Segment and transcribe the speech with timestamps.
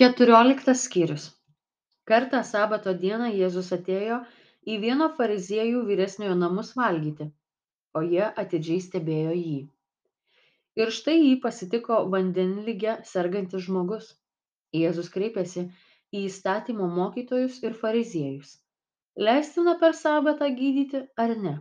[0.00, 1.26] keturioliktas skyrius.
[2.10, 4.22] Kartą sabato dieną jėzus atėjo
[4.66, 7.28] į vieno fariziejų vyresniojo namus valgyti
[7.94, 9.58] o jie atidžiai stebėjo jį.
[10.80, 14.10] Ir štai jį pasitiko vandenlige sergantis žmogus.
[14.76, 15.64] Jėzus kreipėsi
[16.14, 18.54] į įstatymo mokytojus ir fariziejus.
[19.18, 21.56] Leistina per sabatą gydyti ar ne?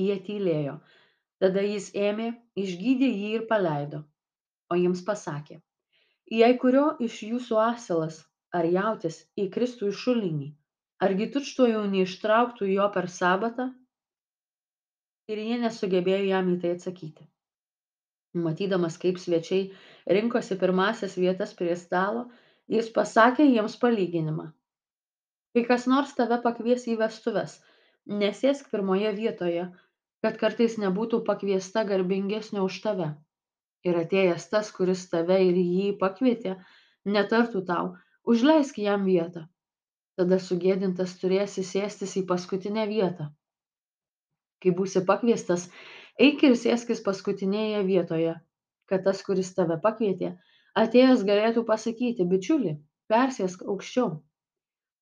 [0.00, 0.78] Jie tylėjo.
[1.44, 2.30] Tada jis ėmė
[2.64, 4.02] išgydė jį ir paleido.
[4.72, 5.60] O jiems pasakė
[6.32, 8.20] jei kurio iš jūsų asilas
[8.54, 10.48] ar jautis įkristų į šulinį
[11.06, 13.68] argi tučtuojau neištrauktų jo per sabatą?
[15.30, 17.26] Ir jie nesugebėjo jam į tai atsakyti.
[18.36, 19.70] Matydamas kaip svečiai
[20.18, 22.26] rinkosi pirmąsias vietas prie stalo
[22.70, 24.50] jis pasakė jiems palyginimą.
[25.54, 27.58] Kai kas nors tave pakvies į vestuves
[28.06, 29.70] nesėsk pirmoje vietoje
[30.24, 33.08] kad kartais nebūtų pakviesta garbingesnio už tave
[33.88, 36.56] ir atėjęs tas kuris tave ir jį pakvietė
[37.16, 37.92] netartų tau
[38.34, 39.46] užleisk jam vietą.
[40.16, 43.28] Tada sugėdintas turėsi sėstis į paskutinę vietą.
[44.64, 45.68] Kai būsi pakviestas
[46.26, 48.34] eik ir sėskis paskutinėje vietoje
[48.90, 50.32] kad tas kuris tave pakvietė
[50.80, 52.76] atėjęs galėtų pasakyti bičiuli
[53.12, 54.10] persėsk aukščiau.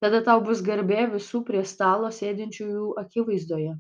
[0.02, 3.74] Tada tau bus garbė visų prie stalo sėdinčiųjų akivaizdoje.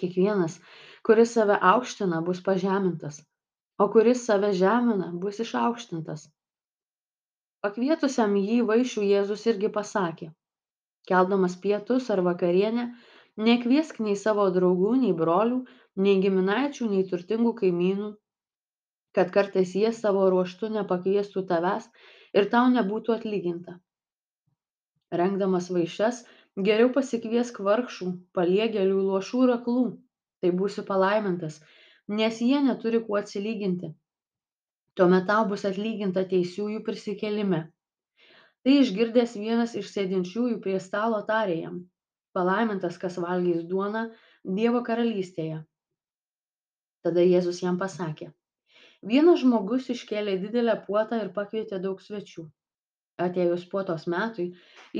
[0.00, 0.58] Kiekvienas
[1.06, 3.20] kuris save aukština bus pažemintas
[3.82, 6.26] o kuris save žemina bus išaukštintas.
[7.64, 10.32] Pakvietusiam jį vaišių jėzus irgi pasakė
[11.06, 12.86] keldamas pietus ar vakarienę
[13.48, 15.58] nekviesk nei savo draugų nei brolių
[16.06, 18.12] nei giminaičių nei turtingų kaimynų
[19.18, 21.86] kad kartais jie savo ruoštu nepakviestų tavęs
[22.36, 23.78] ir tau nebūtų atlyginta.
[25.20, 26.18] Rengdamas vaišes
[26.68, 29.86] geriau pasikviesk vargšų paliegėlių luošų ir aklų
[30.42, 31.62] tai būsi palaimintas
[32.08, 33.92] nes jie neturi kuo atsilyginti.
[34.96, 37.60] Tuomet tau bus atlyginta teisiųjų prisikėlime.
[38.64, 41.84] Tai išgirdęs vienas iš sėdinčiųjų prie stalo tarė jam
[42.36, 44.08] palaimintas kas valgys duoną
[44.58, 45.62] dievo karalystėje.
[47.06, 48.32] Tada jėzus jam pasakė
[49.10, 52.46] vienas žmogus iškėlė didelę puotą ir pakvietė daug svečių.
[53.26, 54.46] Atėjus puotos metui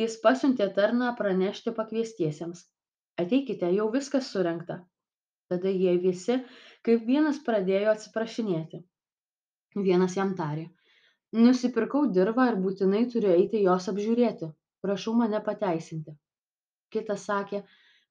[0.00, 2.62] jis pasiuntė tarną pranešti pakviestiesiems.
[3.22, 4.78] Ateikite jau viskas surengta
[5.52, 6.38] tada jie visi
[6.86, 8.82] kaip vienas pradėjo atsiprašinėti.
[9.76, 10.66] Vienas jam tarė
[11.36, 14.52] nusipirkau dirvą ir būtinai turiu eiti jos apžiūrėti.
[14.84, 16.14] Prašau mane pateisinti.
[16.94, 17.62] Kitas sakė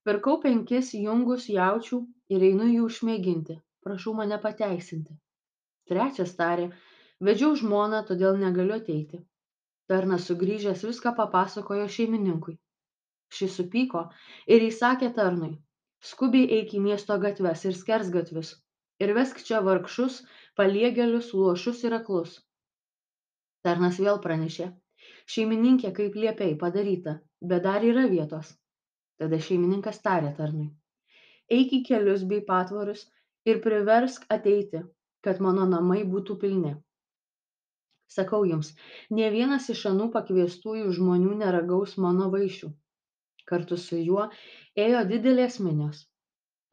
[0.06, 2.02] pirkau penkis jungus jaučių
[2.36, 5.14] ir einu jų išmėginti prašau mane pateisinti.
[5.90, 6.72] Trečias tarė
[7.28, 9.22] vedžiau žmoną todėl negaliu ateiti.
[9.90, 12.58] Tarnas sugrįžęs viską papasakojo šeimininkui.
[13.36, 14.08] Šis supyko
[14.56, 15.54] ir įsakė tarnui
[16.10, 18.52] skubiai eik į miesto gatves ir skersgatvius
[19.06, 20.22] ir vesk čia vargšus
[20.60, 22.36] paliegėlius luošus ir aklus.
[23.66, 24.70] Tarnas vėl pranešė.
[25.34, 27.16] Šeimininke kaip liepei padaryta
[27.52, 28.54] bet dar yra vietos.
[29.22, 30.70] Tada šeimininkas tarė tarnui.
[31.58, 33.06] Eik į kelius bei patvorus
[33.50, 34.84] ir priversk ateiti
[35.26, 36.76] kad mano namai būtų pilni.
[38.16, 38.74] Sakau jums
[39.18, 42.70] nė vienas iš anų pakviestųjų žmonių neragaus mano vaišių
[43.52, 44.30] kartu su juo
[44.88, 46.04] ėjo didelės minios.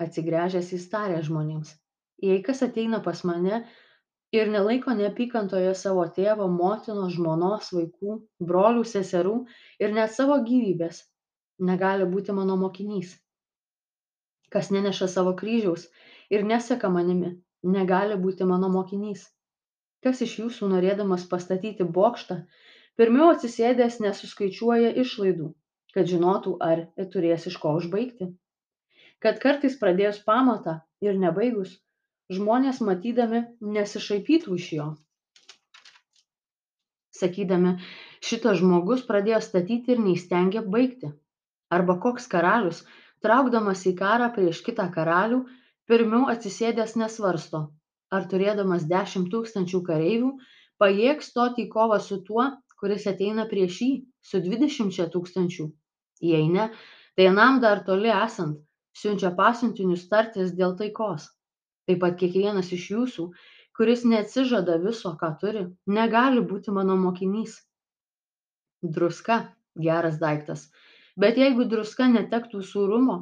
[0.02, 1.76] Atsigręžęs jis tarė žmonėms
[2.22, 3.62] jei kas ateina pas mane
[4.38, 8.18] ir nelaiko neapykantoje savo tėvo motinos žmonos vaikų
[8.50, 9.34] brolių seserų
[9.84, 11.02] ir net savo gyvybės
[11.70, 13.16] negali būti mano mokinys.
[14.54, 15.88] Kas neneša savo kryžiaus
[16.30, 17.32] ir neseka manimi
[17.76, 19.26] negali būti mano mokinys.
[20.02, 22.38] Kas iš jūsų norėdamas pastatyti bokštą
[23.00, 25.50] pirmiau atsisėdęs nesuskaičiuoja išlaidų
[25.96, 28.28] kad žinotų ar turės iš ko užbaigti.
[29.22, 31.76] Kad kartais pradėjus pamatą ir nebaigus
[32.32, 33.42] žmonės matydami
[33.76, 34.86] nesišaipytų iš jo.
[37.18, 37.76] Sakydami
[38.24, 41.12] šitas žmogus pradėjo statyti ir neįstengė baigti.
[41.72, 42.82] Arba koks karalius
[43.24, 45.44] traukdamas į karą prieš kitą karalių
[45.90, 47.62] pirmiau atsisėdęs nesvarsto
[48.16, 50.32] ar turėdamas dešimt tūkstančių kareivių
[50.82, 52.48] pajėgs stoti į kovą su tuo
[52.82, 53.92] kuris ateina prieš jį
[54.30, 55.68] su dvidešimčia tūkstančių
[56.22, 56.70] jei ne
[57.16, 58.60] tai anam dar toli esant
[59.00, 61.28] siunčia pasiuntinius tartis dėl taikos.
[61.86, 63.26] Taip pat kiekvienas iš jūsų
[63.76, 65.64] kuris neatsižada viso ką turi
[65.98, 67.56] negali būti mano mokinys.
[68.96, 69.38] Druska
[69.86, 70.66] geras daiktas.
[71.16, 73.18] Bet jeigu druska netektų sūrumo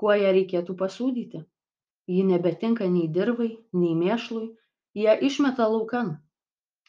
[0.00, 1.44] kuo ją reikėtų pasūdyti?
[2.14, 4.50] Ji nebetinka nei dirvai nei mėšlui.
[4.94, 6.18] Ją išmeta laukan.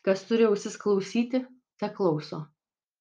[0.06, 1.46] Kas turi ausis klausyti
[1.82, 2.44] teklauso